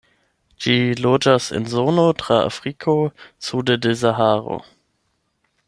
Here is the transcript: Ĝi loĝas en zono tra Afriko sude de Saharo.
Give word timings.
Ĝi 0.65 0.77
loĝas 1.05 1.49
en 1.59 1.67
zono 1.73 2.05
tra 2.21 2.39
Afriko 2.47 2.97
sude 3.49 3.77
de 3.87 3.95
Saharo. 4.01 4.61